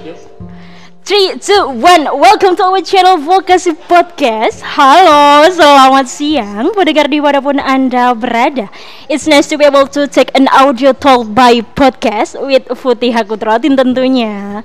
Three, 0.00 1.36
two, 1.36 1.76
one. 1.76 2.08
Welcome 2.08 2.56
to 2.56 2.72
our 2.72 2.80
channel 2.80 3.20
Vokasi 3.20 3.76
Podcast. 3.84 4.64
Halo, 4.64 5.44
selamat 5.52 6.08
siang 6.08 6.72
pendengar 6.72 7.04
di 7.12 7.20
mana 7.20 7.44
pun 7.44 7.60
anda 7.60 8.16
berada. 8.16 8.72
It's 9.12 9.28
nice 9.28 9.44
to 9.52 9.60
be 9.60 9.68
able 9.68 9.84
to 9.92 10.08
take 10.08 10.32
an 10.32 10.48
audio 10.56 10.96
talk 10.96 11.28
by 11.36 11.60
podcast 11.76 12.40
with 12.40 12.64
Futi 12.80 13.12
Hakutrotin 13.12 13.76
tentunya. 13.76 14.64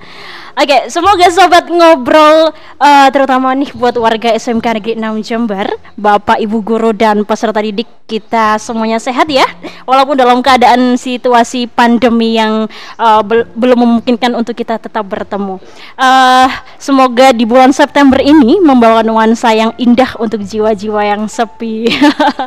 Oke, 0.56 0.88
semoga 0.88 1.28
sobat 1.28 1.68
ngobrol 1.68 2.48
uh, 2.80 3.08
terutama 3.12 3.52
nih 3.52 3.76
buat 3.76 3.92
warga 4.00 4.32
SMK 4.32 4.80
Negeri 4.80 4.94
6 4.96 5.28
Jember, 5.28 5.68
Bapak, 6.00 6.40
Ibu 6.40 6.64
guru 6.64 6.96
dan 6.96 7.28
peserta 7.28 7.60
didik 7.60 7.92
kita 8.08 8.56
semuanya 8.56 8.96
sehat 8.96 9.28
ya. 9.28 9.44
Walaupun 9.84 10.16
dalam 10.16 10.40
keadaan 10.40 10.96
situasi 10.96 11.68
pandemi 11.68 12.40
yang 12.40 12.72
uh, 12.96 13.20
bel 13.20 13.44
belum 13.52 13.84
memungkinkan 13.84 14.32
untuk 14.32 14.56
kita 14.56 14.80
tetap 14.80 15.04
bertemu. 15.04 15.60
Uh, 16.00 16.48
semoga 16.80 17.36
di 17.36 17.44
bulan 17.44 17.76
September 17.76 18.24
ini 18.24 18.64
membawa 18.64 19.04
nuansa 19.04 19.52
yang 19.52 19.76
indah 19.76 20.16
untuk 20.24 20.40
jiwa-jiwa 20.40 21.04
yang 21.04 21.28
sepi. 21.28 21.92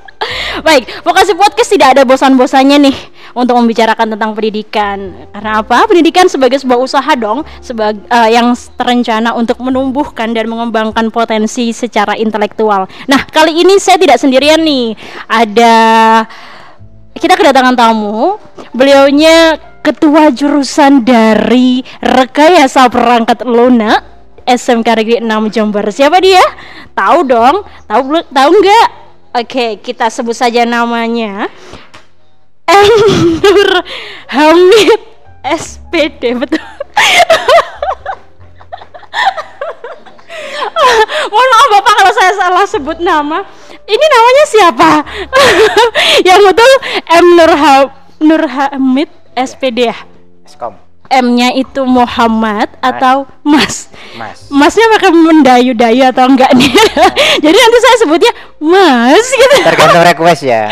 Baik, 0.66 0.88
vokasi 1.04 1.36
podcast 1.36 1.70
tidak 1.76 1.92
ada 1.92 2.02
bosan-bosannya 2.08 2.88
nih 2.88 2.96
untuk 3.36 3.54
membicarakan 3.60 4.16
tentang 4.16 4.32
pendidikan. 4.32 5.12
Karena 5.30 5.60
apa? 5.60 5.84
Pendidikan 5.84 6.26
sebagai 6.26 6.58
sebuah 6.58 6.80
usaha 6.80 7.12
dong, 7.14 7.44
sebagai 7.60 7.97
uh, 8.06 8.28
yang 8.30 8.54
terencana 8.78 9.34
untuk 9.34 9.58
menumbuhkan 9.58 10.30
dan 10.30 10.46
mengembangkan 10.46 11.10
potensi 11.10 11.74
secara 11.74 12.14
intelektual. 12.14 12.86
Nah, 13.10 13.26
kali 13.26 13.58
ini 13.62 13.76
saya 13.82 13.98
tidak 13.98 14.22
sendirian 14.22 14.62
nih. 14.62 14.94
Ada 15.26 15.76
kita 17.18 17.34
kedatangan 17.34 17.74
tamu. 17.74 18.38
Beliaunya 18.70 19.58
ketua 19.82 20.30
jurusan 20.30 21.02
dari 21.02 21.82
Rekayasa 21.98 22.86
Perangkat 22.92 23.42
Lunak 23.42 24.00
SMK 24.48 24.88
Negeri 24.96 25.16
6 25.20 25.54
Jember. 25.54 25.84
Siapa 25.92 26.22
dia? 26.24 26.40
Tahu 26.96 27.18
dong? 27.28 27.66
Tahu 27.84 28.00
tahu 28.32 28.50
nggak? 28.64 28.88
Oke, 29.44 29.66
kita 29.84 30.08
sebut 30.08 30.32
saja 30.32 30.64
namanya. 30.64 31.52
M 32.68 32.88
Nur 33.40 33.70
Hamid 34.32 35.00
SPD 35.44 36.36
betul. 36.36 36.60
Mohon 41.32 41.48
maaf 41.52 41.68
Bapak 41.78 41.94
kalau 41.98 42.12
saya 42.14 42.32
salah 42.36 42.64
sebut 42.66 42.98
nama. 43.00 43.44
Ini 43.88 44.04
namanya 44.12 44.44
siapa? 44.46 44.90
Yang 46.28 46.40
betul 46.52 46.70
M 47.08 47.26
Nur 47.36 47.52
ha 47.52 47.74
Nur 48.18 48.42
Hamid 48.44 49.10
SPD 49.38 49.88
ya. 49.88 49.96
Eskom. 50.44 50.74
M-nya 51.08 51.56
itu 51.56 51.88
Muhammad 51.88 52.68
atau 52.84 53.24
Mas? 53.40 53.88
Mas. 54.12 54.44
Masnya 54.52 54.92
pakai 54.92 55.08
mendayu-dayu 55.08 56.04
atau 56.12 56.28
enggak 56.28 56.52
nih? 56.52 56.68
Jadi 57.44 57.56
nanti 57.56 57.78
saya 57.80 57.96
sebutnya 58.04 58.32
Mas 58.60 59.26
gitu. 59.32 59.56
Tergantung 59.64 60.04
request 60.04 60.44
ya. 60.44 60.68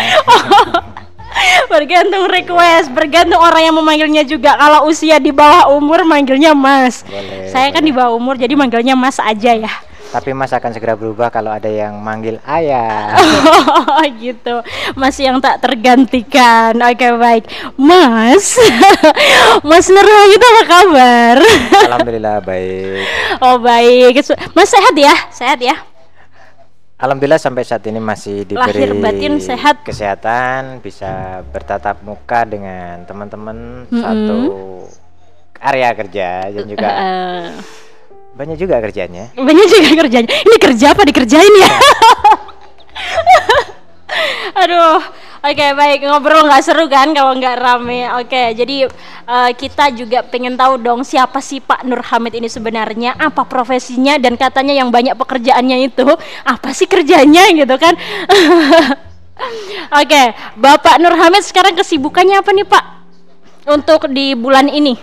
bergantung 1.72 2.26
request, 2.28 2.92
bergantung 2.92 3.40
orang 3.40 3.62
yang 3.68 3.76
memanggilnya 3.76 4.22
juga. 4.24 4.56
Kalau 4.56 4.88
usia 4.88 5.18
di 5.18 5.30
bawah 5.32 5.72
umur 5.74 6.04
manggilnya 6.04 6.52
Mas. 6.56 7.02
Boleh, 7.06 7.50
Saya 7.50 7.70
kan 7.70 7.82
boleh. 7.82 7.88
di 7.88 7.92
bawah 7.92 8.12
umur 8.16 8.34
jadi 8.36 8.54
manggilnya 8.56 8.94
Mas 8.96 9.20
aja 9.20 9.52
ya. 9.56 9.72
Tapi 10.06 10.32
Mas 10.32 10.54
akan 10.54 10.70
segera 10.70 10.94
berubah 10.94 11.28
kalau 11.34 11.50
ada 11.50 11.66
yang 11.66 11.98
manggil 11.98 12.38
ayah. 12.46 13.12
Oh 13.96 14.04
gitu, 14.20 14.60
Mas 14.94 15.16
yang 15.18 15.40
tak 15.40 15.60
tergantikan. 15.60 16.76
Oke 16.78 17.08
baik, 17.16 17.44
Mas, 17.74 18.60
Mas 19.68 19.86
Nurul 19.88 20.36
itu 20.36 20.46
apa 20.46 20.62
kabar? 20.68 21.36
Alhamdulillah 21.90 22.38
baik. 22.44 23.02
Oh 23.40 23.56
baik, 23.58 24.20
Mas 24.52 24.68
sehat 24.68 24.94
ya, 24.94 25.14
sehat 25.32 25.58
ya. 25.58 25.74
Alhamdulillah 26.96 27.36
sampai 27.36 27.60
saat 27.60 27.84
ini 27.84 28.00
masih 28.00 28.48
diberi 28.48 28.72
Lahir 28.80 28.96
batin 28.96 29.36
sehat. 29.36 29.84
kesehatan, 29.84 30.80
bisa 30.80 31.44
bertatap 31.46 32.00
muka 32.00 32.40
dengan 32.42 33.04
teman-teman 33.04 33.84
Mm-mm. 33.84 34.00
satu 34.00 34.38
area 35.58 35.92
kerja 35.92 36.28
dan 36.48 36.64
juga 36.64 36.88
Eh, 36.88 37.46
banyak 38.38 38.56
juga 38.56 38.80
kerjanya. 38.80 39.28
banyak 39.34 39.66
juga 39.68 39.90
kerjanya. 39.98 40.30
Ini 40.30 40.56
kerja 40.56 40.96
apa 40.96 41.04
dikerjain 41.04 41.54
ya? 41.58 41.68
Aduh, 44.56 44.96
oke 45.46 45.66
baik 45.78 46.00
ngobrol 46.02 46.46
nggak 46.46 46.62
seru 46.66 46.90
kan 46.90 47.14
kalau 47.14 47.32
nggak 47.38 47.56
rame. 47.58 48.10
Oke, 48.18 48.52
jadi 48.58 48.90
eh, 49.26 49.50
kita 49.54 49.94
juga 49.94 50.26
pengen 50.26 50.58
tahu 50.58 50.78
dong 50.82 51.06
siapa 51.06 51.38
sih 51.38 51.62
Pak 51.62 51.86
Nur 51.86 52.02
Hamid 52.02 52.34
ini 52.34 52.50
sebenarnya, 52.50 53.14
apa 53.14 53.46
profesinya 53.46 54.18
dan 54.18 54.34
katanya 54.34 54.74
yang 54.74 54.90
banyak 54.90 55.14
pekerjaannya 55.14 55.86
itu 55.86 56.06
apa 56.42 56.70
sih 56.74 56.90
kerjanya 56.90 57.46
gitu 57.54 57.76
kan? 57.78 57.94
Oke, 60.00 60.22
Bapak 60.56 60.96
Nur 60.98 61.14
Hamid 61.14 61.44
sekarang 61.44 61.76
kesibukannya 61.76 62.40
apa 62.40 62.50
nih 62.50 62.66
Pak 62.66 62.84
untuk 63.68 64.10
di 64.10 64.34
bulan 64.34 64.66
ini? 64.66 64.96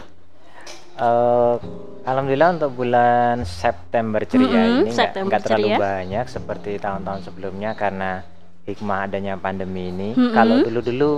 Eh, 0.94 1.56
Alhamdulillah 2.04 2.60
untuk 2.60 2.84
bulan 2.84 3.48
September 3.48 4.20
ceria 4.28 4.52
Mm-mm, 4.52 4.92
ini 4.92 4.92
nggak 5.24 5.42
terlalu 5.48 5.80
banyak 5.80 6.26
seperti 6.28 6.76
tahun-tahun 6.76 7.32
sebelumnya 7.32 7.72
karena 7.80 8.33
hikmah 8.64 9.08
adanya 9.08 9.36
pandemi 9.36 9.90
ini. 9.90 10.10
Mm-mm. 10.14 10.32
Kalau 10.32 10.56
dulu-dulu 10.62 11.12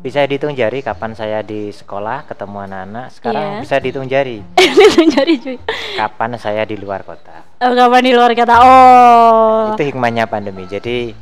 bisa 0.00 0.24
dihitung 0.24 0.56
jari 0.56 0.80
kapan 0.80 1.12
saya 1.12 1.42
di 1.42 1.68
sekolah 1.68 2.24
ketemu 2.24 2.56
anak-anak, 2.64 3.06
sekarang 3.12 3.46
Iya. 3.46 3.60
bisa 3.60 3.74
dihitung 3.76 4.08
jari 4.08 4.38
Jadi 5.14 5.32
cuy. 5.38 5.56
kapan 5.94 6.30
saya 6.36 6.64
di 6.64 6.74
luar 6.74 7.04
kota. 7.04 7.44
Oh, 7.60 7.76
kapan 7.76 8.02
di 8.02 8.12
luar 8.16 8.32
kata? 8.32 8.54
Oh. 8.56 9.76
Itu 9.76 9.82
hikmahnya 9.84 10.24
pandemi. 10.24 10.64
Jadi 10.64 11.12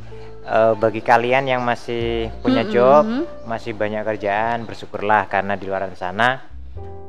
eh, 0.45 0.73
bagi 0.73 1.01
kalian 1.03 1.45
yang 1.45 1.61
masih 1.61 2.31
punya 2.39 2.63
Mm-mm. 2.63 2.73
job, 2.73 3.03
masih 3.43 3.75
banyak 3.75 4.05
kerjaan, 4.05 4.63
bersyukurlah 4.63 5.27
karena 5.27 5.53
di 5.53 5.67
luar 5.67 5.89
sana 5.93 6.47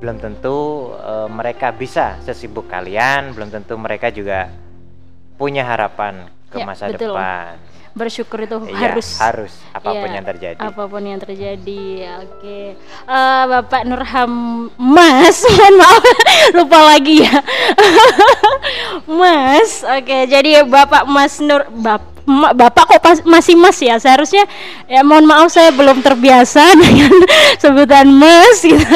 belum 0.01 0.17
tentu 0.17 0.91
eh, 0.97 1.29
mereka 1.29 1.71
bisa 1.71 2.17
sesibuk 2.25 2.67
kalian, 2.67 3.31
belum 3.31 3.53
tentu 3.53 3.77
mereka 3.77 4.09
juga 4.09 4.49
punya 5.37 5.63
harapan 5.63 6.25
ke 6.51 6.57
Ya, 6.57 6.65
masa 6.65 6.85
betul. 6.87 7.15
depan. 7.15 7.55
bersyukur 7.93 8.39
itu 8.41 8.55
Iya, 8.65 8.87
harus 8.87 9.19
harus 9.19 9.51
apa 9.73 9.91
pun 9.93 10.07
Iya, 10.07 10.15
yang 10.15 10.23
terjadi. 10.25 10.61
apa 10.61 10.83
pun 10.85 11.03
yang 11.03 11.19
terjadi 11.19 11.83
oke 12.21 12.59
Eh, 13.05 13.45
bapak 13.49 13.83
Nurham 13.83 14.33
Mas 14.77 15.43
mohon 15.49 15.75
maaf 15.77 16.05
lupa 16.53 16.79
lagi 16.85 17.17
ya 17.21 17.35
Mas 19.11 19.83
oke 19.83 20.17
jadi 20.25 20.63
bapak 20.65 21.03
Mas 21.05 21.39
Nur 21.39 21.67
bap, 21.73 21.99
ma- 22.23 22.53
bapak 22.53 22.85
kok 22.89 23.01
pas- 23.01 23.25
masih 23.25 23.55
Mas 23.55 23.79
ya 23.79 23.97
seharusnya 23.97 24.47
ya 24.87 25.03
mohon 25.03 25.25
maaf 25.25 25.49
saya 25.49 25.71
belum 25.71 25.99
terbiasa 25.99 26.63
dengan 26.81 27.15
sebutan 27.57 28.07
Mas 28.09 28.63
gitu 28.63 28.87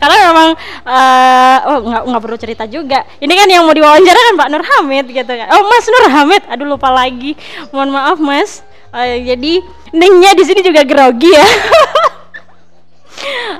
karena 0.00 0.16
memang 0.32 0.48
eh, 0.88 1.58
oh 1.68 1.78
nggak 1.84 2.02
nggak 2.08 2.22
perlu 2.24 2.38
cerita 2.40 2.64
juga. 2.64 3.04
Ini 3.20 3.32
kan 3.36 3.46
yang 3.52 3.68
mau 3.68 3.76
diwawancara 3.76 4.16
kan 4.16 4.34
Pak 4.40 4.48
Nur 4.48 4.64
Hamid 4.64 5.06
gitu 5.12 5.32
kan. 5.36 5.46
Oh 5.52 5.62
Mas 5.68 5.86
Nur 5.86 6.06
Hamid. 6.08 6.42
Aduh 6.48 6.66
lupa 6.66 6.88
lagi. 6.88 7.36
Mohon 7.70 7.90
maaf 7.92 8.18
Mas. 8.18 8.64
Eh, 8.96 9.28
jadi 9.28 9.60
nengnya 9.92 10.32
di 10.34 10.42
sini 10.48 10.64
juga 10.64 10.82
grogi 10.82 11.30
ya. 11.30 11.46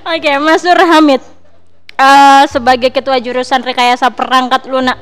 Oke 0.17 0.31
Mas 0.41 0.65
Nur 0.65 0.81
Hamid. 0.81 1.21
Eh, 2.01 2.45
sebagai 2.49 2.89
ketua 2.89 3.21
jurusan 3.21 3.61
rekayasa 3.61 4.09
perangkat 4.09 4.65
lunak. 4.65 4.97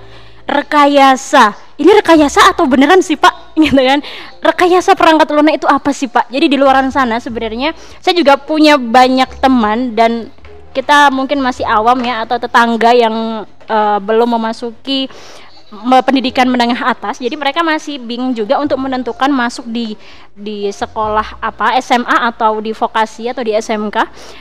Rekayasa. 0.51 1.55
Ini 1.79 2.03
rekayasa 2.03 2.51
atau 2.51 2.67
beneran 2.67 2.99
sih 2.99 3.15
Pak? 3.15 3.55
Gitu 3.63 3.79
kan. 3.79 4.03
Rekayasa 4.43 4.99
perangkat 4.99 5.31
lunak 5.31 5.63
itu 5.63 5.71
apa 5.71 5.95
sih 5.95 6.11
Pak? 6.11 6.27
Jadi 6.27 6.51
di 6.51 6.57
luaran 6.59 6.91
sana 6.91 7.23
sebenarnya 7.23 7.71
saya 8.03 8.19
juga 8.19 8.35
punya 8.35 8.75
banyak 8.75 9.39
teman 9.39 9.95
dan 9.95 10.35
kita 10.79 11.11
mungkin 11.11 11.43
masih 11.43 11.67
awam 11.67 11.99
ya 12.01 12.23
atau 12.23 12.39
tetangga 12.39 12.95
yang 12.95 13.43
eh, 13.67 13.99
belum 13.99 14.39
memasuki 14.39 15.11
me- 15.69 16.01
pendidikan 16.01 16.49
menengah 16.49 16.81
atas. 16.81 17.19
Jadi 17.19 17.35
mereka 17.35 17.61
masih 17.61 17.99
bingung 17.99 18.33
juga 18.33 18.57
untuk 18.57 18.79
menentukan 18.79 19.29
masuk 19.29 19.67
di 19.67 19.99
di 20.33 20.71
sekolah 20.71 21.43
apa 21.43 21.75
SMA 21.83 22.31
atau 22.31 22.63
di 22.63 22.71
vokasi 22.71 23.27
atau 23.27 23.43
di 23.43 23.53
SMK 23.53 23.97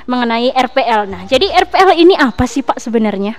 mengenai 0.06 0.54
RPL 0.54 1.10
nah 1.10 1.26
jadi 1.26 1.50
RPL 1.66 1.98
ini 1.98 2.14
apa 2.14 2.46
sih 2.46 2.62
Pak 2.62 2.78
sebenarnya? 2.78 3.34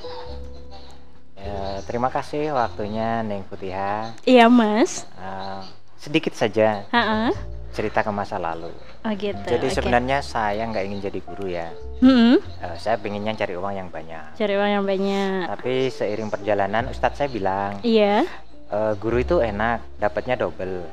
Ya, 1.39 1.81
terima 1.87 2.11
kasih 2.11 2.51
waktunya 2.51 3.23
Neng 3.23 3.47
Putiha. 3.47 4.11
iya 4.27 4.51
Mas. 4.51 5.07
Eh, 5.17 5.61
sedikit 5.97 6.35
saja. 6.35 6.83
Ha-ha. 6.91 7.31
Cerita 7.79 8.03
ke 8.03 8.11
masa 8.11 8.37
lalu. 8.37 8.75
oh 8.99 9.13
gitu 9.15 9.39
Jadi 9.39 9.63
oke. 9.65 9.73
sebenarnya 9.73 10.19
saya 10.19 10.67
nggak 10.67 10.85
ingin 10.85 11.01
jadi 11.01 11.21
guru 11.23 11.47
ya. 11.47 11.71
Mm-mm. 11.99 12.43
Eh, 12.59 12.77
saya 12.77 12.99
pengennya 12.99 13.33
cari 13.33 13.55
uang 13.55 13.71
yang 13.73 13.89
banyak. 13.89 14.35
cari 14.35 14.55
uang 14.55 14.71
yang 14.73 14.85
banyak 14.85 15.47
Tapi 15.49 15.73
seiring 15.89 16.27
perjalanan 16.29 16.87
Ustadz 16.87 17.17
saya 17.17 17.29
bilang 17.29 17.79
iya 17.81 18.27
"Eh, 18.67 18.93
guru 18.97 19.17
itu 19.17 19.39
enak, 19.39 19.97
dapatnya 19.97 20.35
double, 20.37 20.91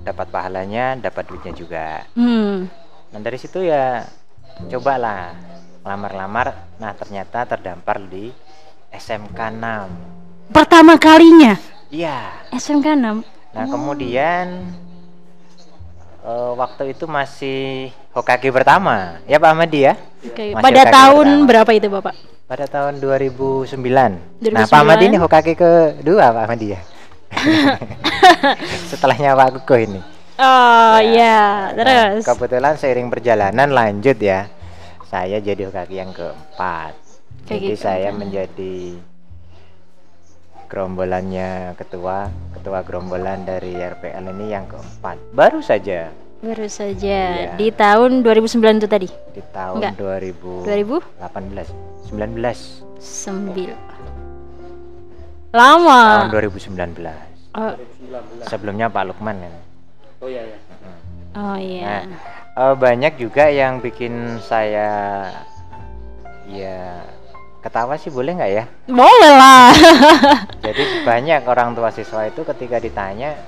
dapat 0.00 0.26
pahalanya, 0.28 0.94
dapat 0.96 1.26
duitnya 1.26 1.52
juga. 1.52 2.06
hmm 2.14 2.54
Nah 3.10 3.20
dari 3.20 3.36
situ 3.36 3.60
ya 3.60 4.06
cobalah 4.64 5.34
lamar-lamar 5.82 6.48
nah 6.76 6.92
ternyata 6.92 7.42
terdampar 7.44 7.98
di 8.00 8.30
SMK 8.88 9.34
6 9.34 10.54
Pertama 10.54 10.94
kalinya 10.96 11.58
iya 11.88 12.30
SMK 12.48 12.86
6. 12.94 13.24
nah 13.52 13.64
kemudian 13.66 14.64
eh, 16.22 16.52
waktu 16.54 16.82
itu 16.90 17.04
masih 17.04 17.90
Hokage 18.12 18.48
pertama 18.48 19.18
ya 19.24 19.36
Pak 19.36 19.50
Ahmadi 19.50 19.80
ya 19.84 19.94
Masih 20.22 20.54
pada 20.54 20.80
Hokage 20.80 20.92
tahun 20.92 21.26
pertama. 21.28 21.48
berapa 21.48 21.70
itu, 21.72 21.88
Bapak? 21.88 22.14
pada 22.42 22.66
tahun 22.66 22.94
2009 23.00 23.80
nah 24.52 24.64
Pak 24.64 24.70
2009. 24.70 24.76
Ahmadi 24.76 25.04
ini 25.06 25.16
Hokage 25.16 25.52
kedua 25.54 26.24
Pak 26.30 26.42
Ahmadi 26.44 26.66
ya 26.70 26.80
setelahnya 28.90 29.32
Pak 29.32 29.48
Kuko 29.58 29.76
ini 29.78 30.00
Oh 30.34 30.96
Ya. 30.98 31.04
iya, 31.12 31.40
Nah, 31.70 31.76
terus. 31.76 32.24
kebetulan 32.24 32.74
seiring 32.74 33.08
perjalanan 33.08 33.68
lanjut 33.68 34.16
ya. 34.16 34.48
Saya 35.06 35.38
jadi 35.38 35.68
Hokage 35.68 35.92
yang 35.94 36.10
keempat. 36.10 36.96
Kayak 37.44 37.52
jadi 37.52 37.68
gitu, 37.68 37.78
saya 37.78 38.08
menjadi 38.10 38.96
gerombolannya 40.72 41.76
ketua 41.76 42.32
ketua 42.56 42.80
gerombolan 42.80 43.44
dari 43.44 43.76
RPL 43.76 44.24
ini 44.32 44.48
yang 44.48 44.64
keempat. 44.64 45.20
Baru 45.36 45.60
saja 45.60 46.08
Baru 46.40 46.64
saja 46.66 47.52
Iya. 47.52 47.54
di 47.54 47.68
tahun 47.70 48.24
2009 48.24 48.80
itu 48.80 48.88
tadi. 48.88 49.06
di 49.06 49.42
tahun 49.52 49.76
Enggak. 49.78 49.94
2018 49.94 51.68
19 52.08 52.08
2009. 52.08 53.76
Lama. 55.52 56.24
tahun 56.24 56.32
2019. 56.32 57.04
Oh, 57.52 57.76
Sebelumnya 58.48 58.88
Pak 58.88 59.04
Lukman 59.06 59.36
kan. 59.36 59.52
oh 60.24 60.28
Nah, 61.36 61.60
iya. 61.60 62.08
eh, 62.56 62.74
banyak 62.74 63.20
juga 63.20 63.46
yang 63.46 63.78
bikin 63.78 64.40
saya 64.40 65.28
ya 66.48 67.04
ketawa 67.62 67.94
sih 67.94 68.10
boleh 68.10 68.34
nggak 68.34 68.52
ya? 68.52 68.64
Boleh 68.90 69.32
lah. 69.32 69.70
Jadi 70.66 71.06
banyak 71.06 71.46
orang 71.46 71.78
tua 71.78 71.94
siswa 71.94 72.26
itu 72.26 72.42
ketika 72.42 72.82
ditanya, 72.82 73.38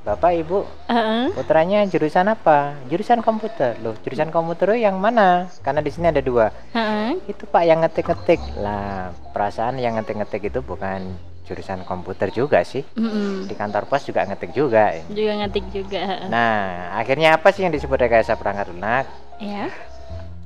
Bapak 0.00 0.32
Ibu 0.32 0.64
Heeh. 0.90 1.30
putranya 1.36 1.86
jurusan 1.86 2.26
apa? 2.32 2.74
Jurusan 2.90 3.22
komputer. 3.22 3.78
Loh, 3.84 3.94
jurusan 4.02 4.34
komputer 4.34 4.74
yang 4.80 4.98
mana? 4.98 5.46
Karena 5.62 5.84
di 5.84 5.92
sini 5.92 6.10
ada 6.10 6.24
dua. 6.24 6.50
Heeh. 6.74 7.20
Itu 7.30 7.46
Pak 7.46 7.62
yang 7.62 7.84
ngetik-ngetik. 7.84 8.40
Lah, 8.58 9.14
perasaan 9.30 9.78
yang 9.78 10.00
ngetik-ngetik 10.00 10.50
itu 10.50 10.64
bukan 10.64 11.14
jurusan 11.44 11.82
komputer 11.82 12.30
juga 12.30 12.62
sih. 12.62 12.86
Mm-mm. 12.94 13.50
Di 13.50 13.54
kantor 13.58 13.90
pos 13.90 14.06
juga 14.06 14.22
ngetik 14.22 14.54
juga. 14.54 14.94
Juga 15.10 15.32
ngetik 15.44 15.66
juga. 15.68 16.30
Nah, 16.30 16.94
akhirnya 16.94 17.36
apa 17.36 17.50
sih 17.50 17.66
yang 17.66 17.74
disebut 17.74 17.98
rekayasa 17.98 18.38
perangkat 18.38 18.70
lunak? 18.70 19.04
Ya. 19.42 19.68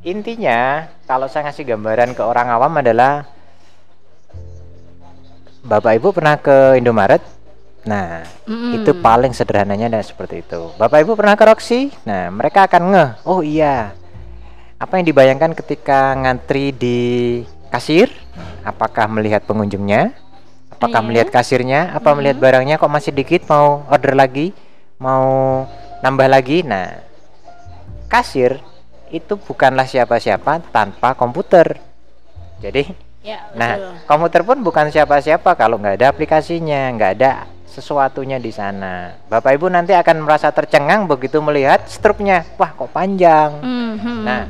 Intinya, 0.04 0.84
kalau 1.08 1.24
saya 1.32 1.48
ngasih 1.48 1.64
gambaran 1.64 2.12
ke 2.12 2.20
orang 2.20 2.52
awam 2.52 2.76
adalah 2.76 3.24
Bapak 5.64 5.96
Ibu 5.96 6.12
pernah 6.12 6.36
ke 6.36 6.76
Indomaret? 6.76 7.24
Nah, 7.88 8.20
Mm-mm. 8.44 8.76
itu 8.80 8.92
paling 9.00 9.32
sederhananya 9.32 9.88
dan 9.88 10.04
seperti 10.04 10.44
itu. 10.44 10.76
Bapak 10.76 11.08
Ibu 11.08 11.16
pernah 11.16 11.32
ke 11.40 11.44
Roxy? 11.48 11.88
Nah, 12.04 12.28
mereka 12.28 12.68
akan 12.68 12.82
ngeh, 12.92 13.10
oh 13.24 13.40
iya. 13.40 13.96
Apa 14.76 15.00
yang 15.00 15.08
dibayangkan 15.08 15.56
ketika 15.56 16.12
ngantri 16.20 16.76
di 16.76 16.98
kasir? 17.72 18.12
Apakah 18.60 19.08
melihat 19.08 19.48
pengunjungnya? 19.48 20.12
Apakah 20.68 21.00
Iya. 21.00 21.06
melihat 21.08 21.28
kasirnya? 21.32 21.96
Apa 21.96 22.12
melihat 22.12 22.36
barangnya 22.36 22.76
kok 22.76 22.92
masih 22.92 23.16
dikit 23.16 23.48
mau 23.48 23.88
order 23.88 24.12
lagi? 24.12 24.52
Mau 25.00 25.64
nambah 26.04 26.28
lagi? 26.28 26.60
Nah, 26.60 27.00
kasir 28.12 28.60
itu 29.14 29.38
bukanlah 29.38 29.86
siapa-siapa 29.86 30.58
tanpa 30.74 31.14
komputer. 31.14 31.78
Jadi 32.58 33.14
Ya, 33.24 33.40
Nah, 33.56 34.04
komputer 34.04 34.44
pun 34.44 34.60
bukan 34.60 34.92
siapa-siapa 34.92 35.56
kalau 35.56 35.80
nggak 35.80 35.96
ada 35.96 36.12
aplikasinya, 36.12 36.92
nggak 36.92 37.12
ada 37.16 37.48
sesuatunya 37.64 38.36
di 38.36 38.52
sana. 38.52 39.16
Bapak 39.32 39.56
Ibu 39.56 39.72
nanti 39.72 39.96
akan 39.96 40.28
merasa 40.28 40.52
tercengang 40.52 41.08
begitu 41.08 41.40
melihat 41.40 41.88
struknya. 41.88 42.44
Wah, 42.60 42.76
kok 42.76 42.92
panjang. 42.92 43.64
Mhm. 43.64 44.28
Nah, 44.28 44.44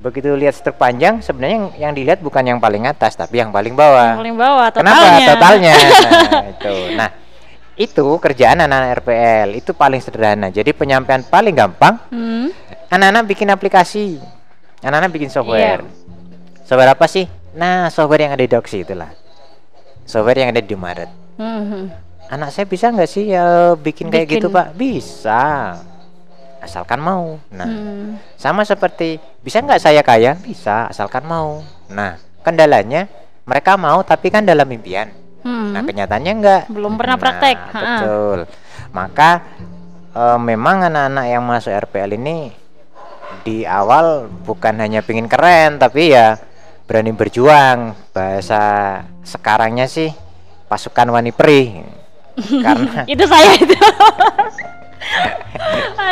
begitu 0.00 0.32
lihat 0.32 0.56
struk 0.56 0.80
panjang, 0.80 1.20
sebenarnya 1.20 1.56
yang, 1.60 1.68
yang 1.76 1.92
dilihat 1.92 2.24
bukan 2.24 2.42
yang 2.48 2.58
paling 2.58 2.88
atas, 2.88 3.12
tapi 3.12 3.44
yang 3.44 3.52
paling 3.52 3.76
bawah. 3.76 4.16
paling 4.24 4.40
bawah 4.40 4.68
Kenapa? 4.72 4.96
totalnya. 4.96 5.26
Totalnya. 5.28 5.74
Nah, 6.32 6.44
itu. 6.48 6.74
Nah, 6.96 7.10
itu 7.76 8.06
kerjaan 8.16 8.56
anak-anak 8.56 9.04
RPL 9.04 9.48
itu 9.52 9.76
paling 9.76 10.00
sederhana. 10.00 10.48
Jadi 10.48 10.72
penyampaian 10.72 11.20
paling 11.20 11.52
gampang, 11.52 12.00
Hmm. 12.08 12.48
Anak-anak 12.92 13.24
bikin 13.24 13.48
aplikasi. 13.48 14.20
Anak-anak 14.84 15.10
bikin 15.10 15.30
software. 15.32 15.80
Iya. 15.80 16.66
Software 16.68 16.92
apa 16.92 17.06
sih? 17.08 17.24
Nah, 17.56 17.88
software 17.88 18.28
yang 18.28 18.32
ada 18.36 18.42
di 18.42 18.50
Doxy 18.50 18.84
itulah. 18.84 19.08
Software 20.04 20.44
yang 20.44 20.50
ada 20.52 20.60
di 20.60 20.76
Maret. 20.76 21.10
Mhm. 21.40 21.82
Anak 22.28 22.48
saya 22.48 22.64
bisa 22.64 22.88
nggak 22.88 23.08
sih 23.08 23.28
ya 23.28 23.76
bikin 23.76 24.08
kayak 24.08 24.28
gitu, 24.28 24.48
Bikin. 24.48 24.56
Pak? 24.56 24.66
Bisa. 24.72 25.42
Asalkan 26.62 27.02
mau. 27.02 27.36
Nah, 27.50 27.66
Hmm. 27.66 28.16
sama 28.38 28.62
seperti 28.62 29.18
bisa 29.42 29.58
nggak 29.60 29.82
saya 29.82 30.00
kaya? 30.00 30.38
Bisa, 30.38 30.86
asalkan 30.88 31.26
mau. 31.26 31.60
Nah, 31.90 32.16
kendalanya 32.40 33.10
mereka 33.44 33.74
mau 33.74 34.00
tapi 34.00 34.30
kan 34.30 34.46
dalam 34.46 34.64
impian. 34.70 35.10
Hmm. 35.42 35.74
Nah, 35.74 35.82
kenyataannya 35.82 36.32
enggak. 36.32 36.62
Belum 36.70 36.94
pernah 36.94 37.18
Nah, 37.18 37.20
praktek. 37.20 37.56
Betul. 37.68 38.38
Maka 38.94 39.30
eh, 40.12 40.38
memang 40.38 40.86
anak-anak 40.86 41.26
yang 41.26 41.42
masuk 41.42 41.72
RPL 41.74 42.14
ini 42.14 42.52
di 43.42 43.66
awal 43.66 44.30
bukan 44.46 44.78
hanya 44.78 45.02
pingin 45.02 45.26
keren 45.26 45.78
tapi 45.78 46.14
ya 46.14 46.38
berani 46.86 47.12
berjuang. 47.14 47.94
Bahasa 48.14 48.62
sekarangnya 49.22 49.86
sih 49.86 50.10
pasukan 50.70 51.10
wani 51.12 51.30
perih. 51.34 51.84
Karena 52.64 53.04
itu 53.04 53.24
saya 53.28 53.52
itu. 53.58 53.76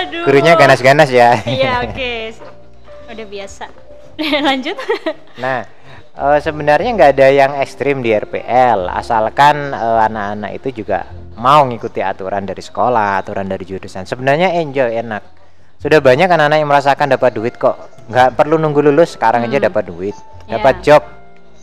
Aduh. 0.01 0.25
gurunya 0.27 0.59
ganas-ganas 0.59 1.09
ya. 1.09 1.41
Iya, 1.47 1.87
oke. 1.89 2.13
Udah 3.11 3.27
biasa. 3.27 3.65
Lanjut. 4.49 4.77
Nah, 5.41 5.65
eh, 6.17 6.39
sebenarnya 6.43 6.91
nggak 6.97 7.13
ada 7.17 7.29
yang 7.33 7.53
ekstrim 7.61 8.05
di 8.05 8.13
RPL, 8.13 8.91
asalkan 8.93 9.73
eh, 9.73 9.99
anak-anak 10.07 10.51
itu 10.61 10.85
juga 10.85 11.09
mau 11.41 11.65
ngikuti 11.65 12.05
aturan 12.05 12.45
dari 12.45 12.61
sekolah, 12.61 13.25
aturan 13.25 13.49
dari 13.49 13.65
jurusan. 13.65 14.05
Sebenarnya 14.05 14.53
enjoy, 14.61 14.93
enak. 15.01 15.40
Sudah 15.81 15.97
banyak 15.97 16.29
anak-anak 16.29 16.59
yang 16.61 16.69
merasakan 16.69 17.09
dapat 17.09 17.33
duit 17.33 17.57
kok. 17.57 17.73
Nggak 18.07 18.37
perlu 18.37 18.61
nunggu 18.61 18.85
lulus, 18.85 19.17
sekarang 19.17 19.49
aja 19.49 19.57
Hmm. 19.57 19.65
dapat 19.65 19.85
duit, 19.89 20.17
dapat 20.45 20.75
Iya. 20.79 20.85
job. 20.85 21.03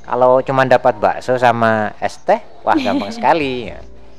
Kalau 0.01 0.42
cuma 0.42 0.65
dapat 0.65 0.98
bakso 0.98 1.38
sama 1.38 1.94
es 2.00 2.18
teh, 2.18 2.42
wah 2.63 2.74
gampang 2.74 3.13
sekali. 3.18 3.70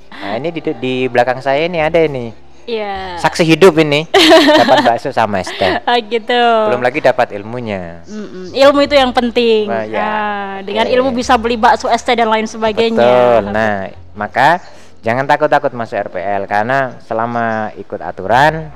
Nah, 0.09 0.35
ini 0.37 0.49
di, 0.51 0.61
di 0.77 0.95
belakang 1.07 1.41
saya 1.41 1.65
ini 1.65 1.79
ada 1.79 1.99
ini 1.99 2.31
Iya. 2.63 3.17
saksi 3.17 3.43
hidup 3.43 3.75
ini 3.77 4.07
dapat 4.61 4.87
bakso 4.87 5.11
sama 5.11 5.41
es 5.41 5.51
teh. 5.51 5.81
Ah, 5.83 5.99
gitu. 5.99 6.43
Belum 6.69 6.79
lagi 6.79 7.01
dapat 7.01 7.33
ilmunya. 7.33 8.05
Mm-mm. 8.05 8.55
Ilmu 8.55 8.79
itu 8.81 8.95
yang 8.95 9.11
penting. 9.11 9.67
Nah, 9.67 9.83
ya. 9.83 9.99
Ah, 9.99 10.55
dengan 10.63 10.87
Oke. 10.87 10.95
ilmu 10.95 11.11
bisa 11.11 11.35
beli 11.35 11.59
bakso 11.59 11.89
ST 11.89 12.15
dan 12.15 12.29
lain 12.29 12.47
sebagainya. 12.47 13.03
Betul. 13.03 13.43
Nah, 13.51 13.91
maka 14.15 14.63
jangan 15.01 15.27
takut-takut 15.27 15.73
masuk 15.73 15.99
RPL 16.07 16.45
karena 16.45 17.01
selama 17.03 17.73
ikut 17.75 17.99
aturan, 17.99 18.69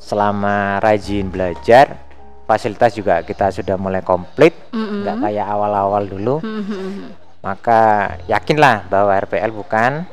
selama 0.00 0.80
rajin 0.80 1.28
belajar, 1.28 2.00
fasilitas 2.48 2.96
juga 2.96 3.20
kita 3.22 3.52
sudah 3.52 3.76
mulai 3.76 4.00
komplit, 4.00 4.56
nggak 4.72 5.16
kayak 5.22 5.46
awal-awal 5.46 6.02
dulu. 6.08 6.40
Mhm. 6.40 7.20
Maka 7.40 8.16
yakinlah 8.28 8.88
bahwa 8.88 9.12
RPL 9.16 9.52
bukan 9.52 10.04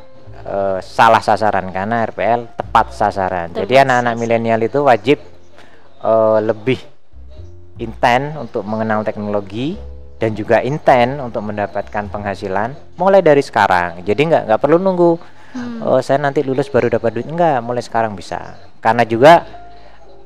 eh, 0.48 0.80
salah 0.80 1.20
sasaran 1.20 1.68
karena 1.74 2.08
RPL 2.08 2.56
tepat 2.56 2.94
sasaran. 2.96 3.52
Jadi 3.52 3.74
Tepat 3.74 3.84
anak-anak 3.84 4.14
sasaran. 4.16 4.22
milenial 4.22 4.62
itu 4.64 4.80
wajib 4.84 5.20
eh, 6.04 6.40
lebih 6.40 6.80
inten 7.78 8.38
untuk 8.38 8.64
mengenal 8.64 9.04
teknologi 9.04 9.76
dan 10.18 10.34
juga 10.34 10.64
inten 10.66 11.20
untuk 11.22 11.46
mendapatkan 11.46 12.10
penghasilan 12.10 12.74
mulai 12.96 13.20
dari 13.22 13.44
sekarang. 13.44 14.02
Jadi 14.02 14.22
nggak 14.30 14.44
nggak 14.52 14.62
perlu 14.62 14.78
nunggu 14.78 15.12
Hmm. 15.48 15.80
oh 15.80 15.98
saya 16.04 16.20
nanti 16.20 16.44
lulus 16.44 16.68
baru 16.68 16.92
dapat 16.92 17.18
duit 17.18 17.26
enggak, 17.26 17.64
mulai 17.64 17.80
sekarang 17.80 18.14
bisa. 18.14 18.60
Karena 18.84 19.08
juga 19.08 19.42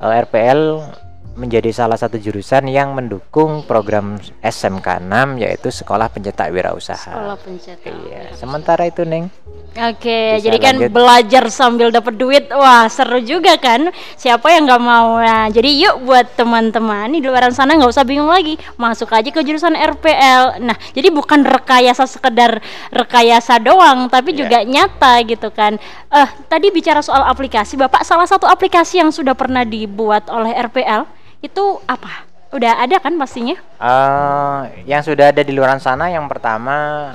RPL 0.02 1.01
menjadi 1.32 1.72
salah 1.72 1.96
satu 1.96 2.20
jurusan 2.20 2.68
yang 2.68 2.92
mendukung 2.92 3.64
program 3.64 4.20
SMK 4.44 5.00
6 5.00 5.40
yaitu 5.40 5.72
Sekolah 5.72 6.12
Pencetak 6.12 6.52
Wirausaha. 6.52 7.08
Sekolah 7.08 7.38
pencetak. 7.40 7.88
Iya, 7.88 8.36
sementara 8.36 8.84
itu 8.84 9.08
Neng. 9.08 9.32
Oke, 9.72 10.36
Bisa 10.36 10.44
jadi 10.44 10.58
kan 10.60 10.76
lanjut. 10.76 10.92
belajar 10.92 11.44
sambil 11.48 11.88
dapat 11.88 12.20
duit, 12.20 12.44
wah 12.52 12.84
seru 12.92 13.24
juga 13.24 13.56
kan? 13.56 13.88
Siapa 14.20 14.52
yang 14.52 14.68
nggak 14.68 14.84
mau? 14.84 15.16
Nah, 15.16 15.48
jadi 15.48 15.72
yuk 15.72 16.04
buat 16.04 16.28
teman-teman 16.36 17.08
di 17.08 17.24
luar 17.24 17.48
sana 17.56 17.80
nggak 17.80 17.88
usah 17.88 18.04
bingung 18.04 18.28
lagi, 18.28 18.60
masuk 18.76 19.08
aja 19.08 19.32
ke 19.32 19.40
jurusan 19.40 19.72
RPL. 19.72 20.60
Nah, 20.60 20.76
jadi 20.92 21.08
bukan 21.08 21.40
rekayasa 21.48 22.04
sekedar 22.04 22.60
rekayasa 22.92 23.56
doang, 23.64 24.12
tapi 24.12 24.36
Iya. 24.36 24.38
juga 24.44 24.58
nyata 24.60 25.12
gitu 25.24 25.48
kan. 25.48 25.80
Eh, 26.12 26.28
tadi 26.52 26.68
bicara 26.68 27.00
soal 27.00 27.24
aplikasi, 27.24 27.80
bapak 27.80 28.04
salah 28.04 28.28
satu 28.28 28.44
aplikasi 28.44 29.00
yang 29.00 29.08
sudah 29.08 29.32
pernah 29.32 29.64
dibuat 29.64 30.28
oleh 30.28 30.52
RPL 30.52 31.08
itu 31.42 31.64
apa? 31.84 32.24
Udah 32.54 32.84
ada 32.84 32.96
kan 33.02 33.16
pastinya? 33.18 33.58
Eh, 33.80 34.58
yang 34.86 35.02
sudah 35.02 35.34
ada 35.34 35.42
di 35.42 35.50
luar 35.50 35.74
sana 35.82 36.06
yang 36.08 36.28
pertama 36.30 37.10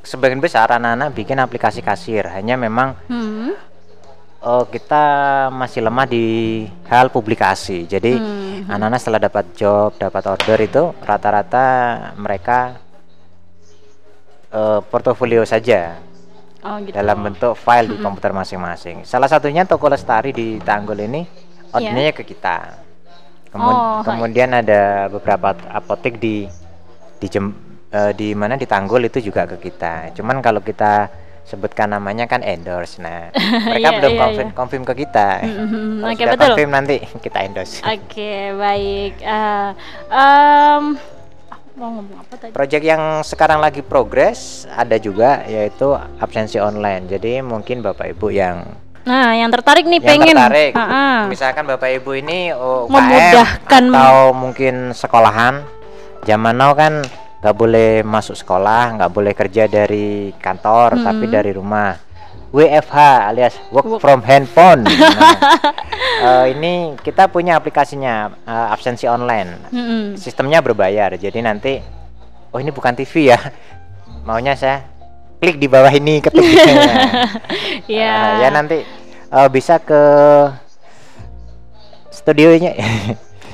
sebagian 0.00 0.40
besar 0.40 0.70
anak-anak 0.72 1.12
bikin 1.12 1.36
aplikasi 1.36 1.84
kasir. 1.84 2.24
Hanya 2.30 2.56
memang 2.56 2.96
Hmm. 3.10 3.52
eh, 4.38 4.64
kita 4.70 5.04
masih 5.50 5.82
lemah 5.82 6.06
di 6.06 6.26
hal 6.88 7.10
publikasi. 7.10 7.84
Jadi 7.84 8.16
Hmm. 8.16 8.70
anak-anak 8.70 9.00
setelah 9.02 9.20
dapat 9.20 9.44
job, 9.58 9.98
dapat 9.98 10.22
order 10.24 10.58
itu 10.62 10.82
rata-rata 11.04 11.66
mereka 12.16 12.78
eh, 14.48 14.80
portofolio 14.88 15.44
saja 15.44 16.00
Oh 16.64 16.80
gitu. 16.80 16.96
dalam 16.96 17.20
bentuk 17.20 17.52
file 17.52 17.92
di 17.92 17.96
komputer 18.00 18.32
masing-masing. 18.32 19.04
Salah 19.04 19.28
satunya 19.28 19.68
toko 19.68 19.92
lestari 19.92 20.32
di 20.32 20.56
Tanggul 20.56 21.04
ini 21.04 21.20
ordernya 21.68 22.16
ke 22.16 22.24
kita. 22.24 22.87
Kemu-. 23.48 23.64
Oh, 23.66 23.98
hai. 23.98 24.06
kemudian 24.06 24.50
ada 24.52 24.82
beberapa 25.08 25.52
apotek 25.68 26.16
di 26.16 26.44
di 27.16 27.26
Jem- 27.26 27.56
eh, 27.88 28.12
di 28.12 28.32
mana 28.32 28.54
di 28.54 28.64
Tanggul 28.64 29.04
itu 29.04 29.18
juga 29.20 29.44
ke 29.44 29.56
kita. 29.58 30.12
Cuman 30.12 30.38
kalau 30.38 30.60
kita 30.60 31.08
sebutkan 31.42 31.88
namanya 31.88 32.24
kan 32.24 32.40
endorse. 32.40 32.98
Nah, 32.98 33.32
mereka 33.66 33.88
Iya, 33.88 33.96
belum 33.96 34.12
iya, 34.12 34.20
confirm, 34.20 34.46
iya. 34.46 34.54
confirm 34.54 34.82
ke 34.84 34.94
kita. 34.98 35.28
Mhm, 35.58 35.80
Kalau 35.98 36.06
Oke 36.06 36.20
sudah 36.20 36.28
betul. 36.30 36.44
confirm 36.46 36.70
nanti 36.70 36.96
kita 37.18 37.38
endorse. 37.42 37.76
Oke 37.96 38.32
baik. 38.54 39.14
Eh, 39.18 39.68
em, 40.12 40.84
aku 41.48 41.66
mau 41.74 41.88
ngomong 41.90 42.16
apa 42.20 42.34
tadi? 42.36 42.52
Project 42.52 42.84
yang 42.84 43.02
sekarang 43.22 43.58
lagi 43.58 43.80
progres 43.80 44.38
ada 44.68 44.94
juga 44.96 45.42
yaitu 45.44 45.88
absensi 46.20 46.60
online. 46.60 47.08
Jadi 47.08 47.40
mungkin 47.40 47.80
Bapak 47.80 48.12
Ibu 48.12 48.28
yang 48.28 48.68
Nah 49.04 49.32
yang 49.32 49.48
tertarik 49.48 49.84
nih 49.84 49.98
yang 49.98 50.08
pengen. 50.10 50.36
tertarik, 50.36 50.72
Ha-ha. 50.72 51.26
misalkan 51.26 51.64
Bapak 51.64 51.90
Ibu 51.92 52.10
ini 52.16 52.50
oh, 52.50 52.84
UKM 52.84 52.92
Memudahkan. 52.92 53.84
atau 53.88 54.16
mungkin 54.32 54.74
sekolahan, 54.92 55.62
zaman 56.22 56.54
now 56.54 56.72
kan 56.72 57.04
nggak 57.38 57.54
boleh 57.54 58.02
masuk 58.02 58.34
sekolah, 58.34 58.96
nggak 58.96 59.10
boleh 59.10 59.32
kerja 59.32 59.64
dari 59.64 60.34
kantor, 60.34 60.98
tapi 60.98 61.24
Hmm. 61.24 61.32
dari 61.32 61.52
rumah. 61.52 61.94
WFH 62.48 62.96
alias 63.28 63.54
work, 63.68 63.84
Work- 63.86 64.00
from 64.00 64.20
handphone. 64.22 64.82
Nah, 66.18 66.44
eh, 66.44 66.46
ini 66.50 66.72
kita 66.96 67.26
punya 67.26 67.54
aplikasinya 67.54 68.14
eh, 68.40 68.66
absensi 68.68 69.04
online. 69.04 69.70
Mm-mm. 69.70 70.02
Sistemnya 70.14 70.58
berbayar, 70.58 71.14
jadi 71.14 71.38
nanti 71.38 71.78
oh 72.48 72.58
ini 72.58 72.68
bukan 72.68 72.90
TV 72.92 73.28
ya, 73.28 73.38
maunya 74.22 74.52
saya 74.52 74.82
klik 75.38 75.56
di 75.56 75.66
bawah 75.66 75.90
ini 75.90 76.20
ketik. 76.20 76.42
Iya. 77.88 78.12
Eh, 78.12 78.32
ya 78.44 78.48
nanti 78.52 78.78
eh, 79.28 79.48
bisa 79.48 79.80
ke 79.80 80.02
studionya. 82.10 82.72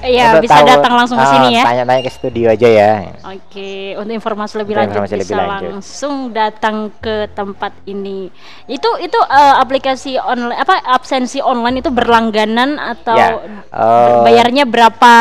Iya 0.05 0.37
Untuk 0.37 0.45
bisa 0.45 0.61
tahu, 0.61 0.69
datang 0.69 0.93
langsung 1.01 1.17
ke 1.17 1.25
eh, 1.25 1.33
sini 1.33 1.49
ya. 1.57 1.65
Tanya-tanya 1.65 2.03
ke 2.05 2.13
studio 2.13 2.47
aja 2.53 2.69
ya. 2.69 2.93
Oke, 3.25 3.97
untuk 3.97 4.13
informasi 4.13 4.61
lebih 4.61 4.77
Untuk 4.77 4.81
lanjut 4.85 4.95
informasi 5.01 5.15
bisa 5.17 5.25
lebih 5.33 5.37
lanjut. 5.41 5.71
langsung 5.73 6.15
datang 6.29 6.77
ke 7.01 7.25
tempat 7.33 7.73
ini. 7.89 8.29
Itu 8.69 9.01
itu 9.01 9.17
eh, 9.17 9.55
aplikasi 9.57 10.21
online 10.21 10.61
apa 10.61 10.77
absensi 10.85 11.41
online 11.41 11.81
itu 11.81 11.89
berlangganan 11.89 12.77
atau 12.77 13.17
Ya, 13.17 13.29
eh, 13.73 14.17
bayarnya 14.29 14.69
berapa 14.69 15.15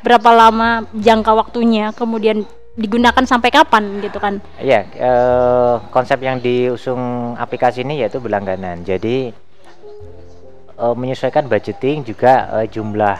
berapa 0.00 0.30
lama 0.32 0.88
jangka 0.96 1.32
waktunya 1.36 1.92
kemudian 1.92 2.48
digunakan 2.74 3.22
sampai 3.22 3.50
kapan 3.54 4.02
gitu 4.02 4.18
kan? 4.18 4.42
Iya, 4.58 4.86
eh, 4.98 5.74
konsep 5.94 6.18
yang 6.18 6.42
diusung 6.42 7.34
aplikasi 7.38 7.86
ini 7.86 8.02
yaitu 8.02 8.18
berlangganan. 8.18 8.82
Jadi 8.82 9.30
eh, 10.74 10.94
menyesuaikan 10.98 11.46
budgeting 11.46 12.02
juga 12.02 12.50
eh, 12.60 12.66
jumlah 12.66 13.18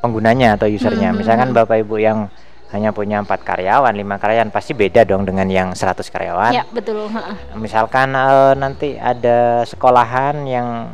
penggunanya 0.00 0.56
atau 0.56 0.66
usernya. 0.66 1.12
Hmm. 1.12 1.20
Misalkan 1.20 1.52
Bapak 1.52 1.84
Ibu 1.84 1.96
yang 2.00 2.26
hanya 2.72 2.88
punya 2.88 3.20
empat 3.20 3.44
karyawan, 3.44 3.92
lima 3.92 4.16
karyawan 4.16 4.48
pasti 4.48 4.72
beda 4.72 5.04
dong 5.04 5.28
dengan 5.28 5.44
yang 5.44 5.76
100 5.76 6.08
karyawan. 6.08 6.52
Ya, 6.56 6.64
betul. 6.72 7.12
Misalkan 7.60 8.16
eh, 8.16 8.54
nanti 8.56 8.96
ada 8.96 9.62
sekolahan 9.68 10.40
yang 10.48 10.88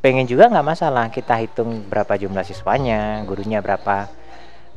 pengen 0.00 0.24
juga 0.24 0.48
nggak 0.48 0.64
masalah 0.64 1.08
kita 1.12 1.36
hitung 1.40 1.84
berapa 1.92 2.16
jumlah 2.16 2.44
siswanya, 2.44 3.20
gurunya 3.28 3.60
berapa, 3.60 4.08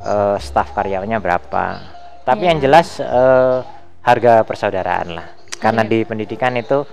eh, 0.00 0.36
staf 0.38 0.72
karyawannya 0.72 1.18
berapa. 1.18 1.64
Tapi 2.22 2.42
Iya. 2.44 2.48
yang 2.52 2.58
jelas 2.60 3.00
eh, 3.00 3.58
harga 4.02 4.42
persaudaraan 4.42 5.08
lah. 5.12 5.26
Karena 5.58 5.82
Iya. 5.82 5.90
di 5.90 5.98
pendidikan 6.04 6.54
itu 6.54 6.86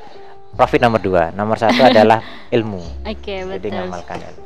profit 0.52 0.80
nomor 0.80 1.00
dua, 1.00 1.30
nomor 1.32 1.56
satu 1.56 1.84
adalah 1.92 2.20
ilmu. 2.50 3.04
Oke, 3.04 3.44
Jadi 3.44 3.60
betul. 3.60 3.72
ngamalkan 3.76 4.20
ilmu. 4.24 4.44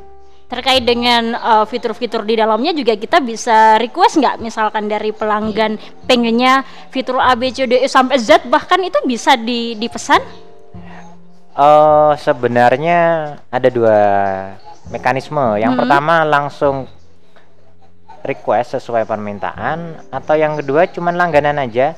Terkait 0.50 0.82
dengan 0.82 1.38
uh, 1.38 1.62
fitur-fitur 1.62 2.26
di 2.26 2.34
dalamnya 2.34 2.74
juga 2.74 2.98
kita 2.98 3.22
bisa 3.22 3.78
request 3.78 4.18
nggak 4.18 4.42
misalkan 4.42 4.90
dari 4.90 5.14
pelanggan 5.14 5.78
pengennya 6.10 6.66
fitur 6.90 7.22
A 7.22 7.38
B 7.38 7.54
C 7.54 7.70
D 7.70 7.78
E 7.78 7.86
sampai 7.86 8.18
Z 8.18 8.50
bahkan 8.50 8.82
itu 8.82 8.98
bisa 9.06 9.38
di 9.38 9.78
dipesan? 9.78 10.18
Eh 11.50 12.12
sebenarnya 12.18 12.98
ada 13.46 13.68
dua 13.70 13.98
mekanisme. 14.88 15.54
Yang 15.54 15.72
Hmm. 15.76 15.80
pertama 15.86 16.14
langsung 16.26 16.90
request 18.20 18.76
sesuai 18.76 19.04
permintaan 19.04 20.08
atau 20.08 20.34
yang 20.34 20.56
kedua 20.56 20.86
cuman 20.86 21.14
langganan 21.14 21.56
aja 21.58 21.96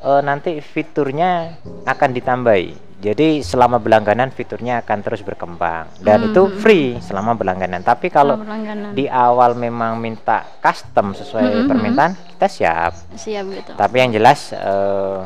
eh, 0.00 0.22
nanti 0.22 0.58
fiturnya 0.58 1.60
akan 1.84 2.10
ditambahi. 2.10 2.70
Jadi 3.00 3.40
selama 3.40 3.80
berlangganan 3.80 4.28
fiturnya 4.28 4.84
akan 4.84 4.98
terus 5.00 5.24
berkembang 5.24 5.88
dan 6.04 6.20
itu 6.20 6.44
Hmm. 6.44 6.56
free 6.60 7.00
selama 7.00 7.32
berlangganan. 7.32 7.80
Tapi 7.80 8.12
kalau 8.12 8.36
berlangganan. 8.36 8.92
di 8.92 9.08
awal 9.08 9.56
memang 9.56 9.96
minta 9.96 10.44
custom 10.60 11.16
sesuai 11.16 11.64
Hmm, 11.64 11.64
permintaan, 11.64 12.12
kita 12.36 12.44
siap. 12.44 12.92
siap 13.16 13.44
gitu. 13.48 13.72
Tapi 13.72 13.96
yang 13.98 14.12
jelas 14.12 14.52
eh, 14.52 15.20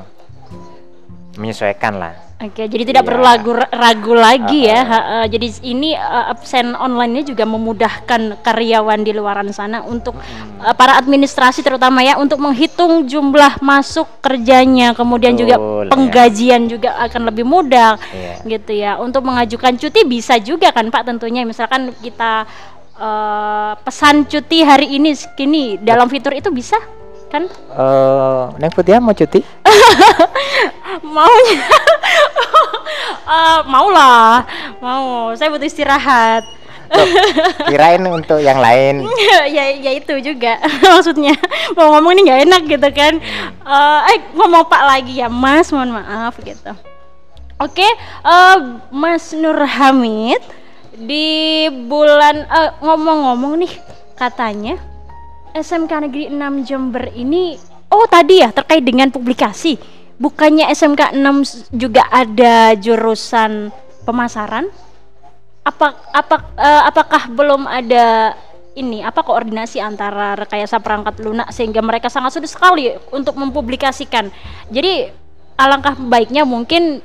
menyesuaikan 1.35 1.99
lah. 1.99 2.15
Oke, 2.35 2.67
jadi 2.67 2.83
tidak 2.83 3.03
Iya. 3.03 3.09
perlu 3.09 3.23
ragu, 3.23 3.53
ragu 3.55 4.13
lagi 4.13 4.67
ya. 4.67 4.83
Uh-uh. 4.83 4.91
Ha, 4.91 4.99
uh, 5.23 5.27
jadi 5.31 5.47
ini 5.65 5.95
uh, 5.95 6.35
absen 6.35 6.75
online 6.75 7.13
ini 7.15 7.23
juga 7.25 7.47
memudahkan 7.47 8.43
karyawan 8.43 9.01
di 9.01 9.15
luaran 9.15 9.49
sana 9.49 9.81
untuk 9.81 10.19
uh, 10.59 10.75
para 10.75 10.99
administrasi 10.99 11.63
terutama 11.63 12.03
ya 12.03 12.19
untuk 12.19 12.37
menghitung 12.37 13.07
jumlah 13.07 13.63
masuk 13.63 14.11
kerjanya, 14.19 14.93
kemudian 14.93 15.35
juga 15.35 15.57
Betul, 15.57 15.83
ya. 15.87 15.91
penggajian 15.95 16.63
juga 16.67 16.91
akan 17.01 17.23
lebih 17.31 17.47
mudah. 17.47 17.97
Iya. 18.11 18.35
gitu 18.45 18.73
ya 18.75 18.99
untuk 18.99 19.23
mengajukan 19.23 19.79
cuti 19.79 20.05
bisa 20.05 20.37
juga 20.37 20.69
kan 20.69 20.91
Pak 20.91 21.07
tentunya 21.07 21.47
misalkan 21.47 21.97
kita 21.97 22.45
eh, 22.95 23.73
pesan 23.81 24.27
cuti 24.27 24.61
hari 24.61 24.93
ini 24.93 25.17
segini 25.17 25.79
dalam 25.79 26.07
fitur 26.07 26.35
itu 26.35 26.51
bisa 26.51 26.77
kan 27.27 27.49
Eh, 27.49 28.45
Neng 28.61 28.71
Putih 28.71 29.01
mau 29.01 29.11
cuti? 29.11 29.41
maunya 31.15 31.59
Eh, 33.35 33.61
mau 33.67 33.91
lah 33.91 34.47
mau. 34.79 35.35
Saya 35.35 35.51
butuh 35.51 35.67
istirahat. 35.67 36.47
Loh, 36.95 37.09
kirain 37.67 38.05
untuk 38.07 38.39
yang 38.39 38.61
lain. 38.63 39.03
ya 39.57 39.65
ya 39.75 39.93
itu 39.99 40.15
juga. 40.23 40.63
Maksudnya 40.95 41.35
mau 41.75 41.97
ngomong 41.97 42.15
ini 42.15 42.21
nggak 42.31 42.43
enak 42.47 42.63
gitu 42.71 42.89
kan. 42.95 43.15
Eh, 43.67 44.01
eh 44.15 44.19
ngomong 44.39 44.71
Pak 44.71 44.83
lagi 44.87 45.19
ya 45.19 45.27
Mas. 45.27 45.75
Mohon 45.75 45.99
maaf 45.99 46.39
gitu. 46.39 46.71
Oke 47.59 47.87
eh, 48.23 48.59
Mas 48.95 49.35
Nur 49.35 49.59
Hamid 49.59 50.43
di 50.95 51.67
bulan 51.91 52.47
eh, 52.47 52.71
ngomong-ngomong 52.79 53.67
nih 53.67 53.73
katanya 54.15 54.79
SMK 55.55 55.91
Negeri 56.07 56.25
6 56.31 56.67
Jember 56.67 57.11
ini 57.15 57.59
oh 57.91 58.07
tadi 58.07 58.43
ya 58.43 58.51
terkait 58.55 58.83
dengan 58.83 59.11
publikasi 59.11 59.79
bukannya 60.17 60.71
SMK 60.71 61.15
6 61.15 61.43
s- 61.43 61.67
juga 61.71 62.07
ada 62.09 62.75
jurusan 62.75 63.71
pemasaran? 64.05 64.69
Apa 65.65 65.97
apa 66.13 66.37
eh, 66.61 66.83
apakah 66.87 67.23
belum 67.33 67.65
ada 67.65 68.37
ini 68.75 69.01
apa 69.01 69.23
koordinasi 69.23 69.79
antara 69.81 70.35
rekayasa 70.37 70.83
perangkat 70.83 71.23
lunak 71.23 71.49
sehingga 71.55 71.81
mereka 71.81 72.13
sangat 72.13 72.37
sulit 72.37 72.53
sekali 72.53 72.93
untuk 73.11 73.35
mempublikasikan? 73.39 74.29
Jadi 74.69 75.09
alangkah 75.57 75.97
baiknya 75.97 76.45
mungkin 76.45 77.01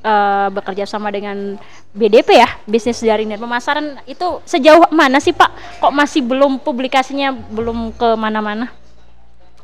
eh, 0.00 0.48
bekerja 0.48 0.88
sama 0.88 1.12
dengan 1.12 1.60
BDP 1.90 2.40
ya 2.40 2.48
bisnis 2.64 3.04
jaringan 3.04 3.36
pemasaran. 3.36 4.00
Itu 4.08 4.40
sejauh 4.48 4.88
mana 4.94 5.20
sih 5.20 5.36
Pak? 5.36 5.82
Kok 5.84 5.92
masih 5.92 6.24
belum 6.24 6.56
publikasinya 6.62 7.36
belum 7.36 7.92
ke 7.94 8.16
mana-mana? 8.16 8.72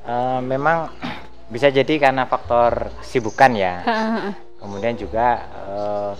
Eh, 0.06 0.40
memang 0.44 0.92
bisa 1.46 1.70
jadi 1.70 1.94
karena 1.98 2.26
faktor 2.26 2.90
kesibukan 3.02 3.52
ya. 3.54 3.74
Kemudian 4.58 4.98
juga 4.98 5.46
eh, 5.70 6.12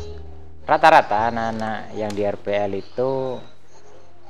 rata-rata 0.66 1.30
anak-anak 1.30 1.78
yang 1.98 2.10
di 2.14 2.22
RPL 2.22 2.72
itu 2.78 3.40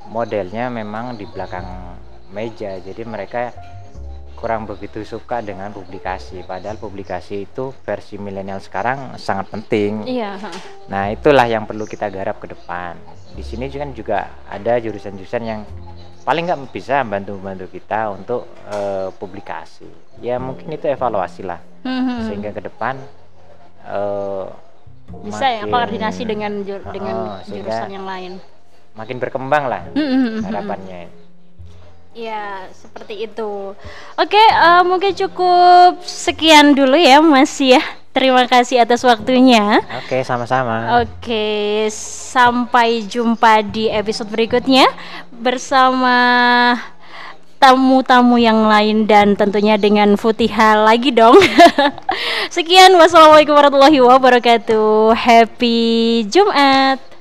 modelnya 0.08 0.72
memang 0.72 1.16
di 1.18 1.28
belakang 1.28 1.98
meja. 2.32 2.78
Jadi 2.80 3.02
mereka 3.04 3.52
kurang 4.36 4.68
begitu 4.68 5.00
suka 5.02 5.40
dengan 5.40 5.72
publikasi. 5.72 6.44
Padahal 6.44 6.76
publikasi 6.76 7.48
itu 7.48 7.72
versi 7.84 8.20
milenial 8.20 8.60
sekarang 8.60 9.16
sangat 9.16 9.48
penting. 9.48 10.04
iya. 10.04 10.36
Nah, 10.92 11.08
itulah 11.10 11.48
yang 11.48 11.64
perlu 11.64 11.88
kita 11.88 12.12
garap 12.12 12.38
ke 12.38 12.52
depan. 12.52 13.00
Di 13.32 13.44
sini 13.44 13.68
kan 13.72 13.92
juga 13.96 14.44
ada 14.48 14.76
jurusan-jurusan 14.80 15.42
yang 15.44 15.60
paling 16.26 16.42
nggak 16.44 16.74
bisa 16.74 17.00
bantu-bantu 17.00 17.70
kita 17.70 18.10
untuk 18.10 18.44
uh, 18.66 19.14
publikasi 19.14 19.86
ya 20.18 20.36
mungkin 20.36 20.68
itu 20.68 20.84
evaluasi 20.84 21.40
lah 21.40 21.62
Hmm. 21.80 22.18
sehingga 22.20 22.50
ke 22.50 22.58
depan 22.60 22.98
uh, 23.86 24.50
bisa 25.22 25.46
ya 25.46 25.62
makin- 25.62 25.70
koordinasi 25.70 26.22
dengan 26.26 26.52
ju- 26.60 26.82
Oh, 26.82 26.90
dengan 26.90 27.16
jurusan 27.46 27.90
yang 27.92 28.02
lain. 28.04 28.32
makin 28.92 29.16
berkembang 29.16 29.64
lah 29.64 29.86
Hmm, 29.86 29.94
hmm, 29.94 30.10
hmm, 30.10 30.26
hmm. 30.26 30.42
harapannya 30.42 31.00
Ya, 32.10 32.64
seperti 32.72 33.28
itu. 33.28 33.76
Oke, 34.16 34.40
eh, 34.40 34.82
mungkin 34.82 35.12
cukup 35.14 36.00
sekian 36.00 36.72
dulu 36.72 36.96
ya, 36.96 37.20
Mas 37.20 37.52
ya. 37.60 37.76
Terima 38.16 38.48
kasih 38.48 38.80
atas 38.80 39.04
waktunya. 39.04 39.84
oke 39.92 40.24
sama-sama 40.24 41.04
Oke, 41.04 41.84
sampai 42.32 43.04
jumpa 43.04 43.60
di 43.60 43.92
episode 43.92 44.32
berikutnya 44.32 44.88
bersama 45.36 46.16
tamu-tamu 47.60 48.40
yang 48.40 48.72
lain 48.72 49.04
dan 49.04 49.36
tentunya 49.36 49.76
dengan 49.76 50.16
Futiha 50.16 50.80
lagi 50.80 51.12
dong. 51.12 51.36
Sekian, 52.56 52.96
wassalamualaikum 52.96 53.52
warahmatullahi 53.52 54.00
wabarakatuh. 54.00 55.12
Happy 55.12 56.24
Jumat. 56.32 57.15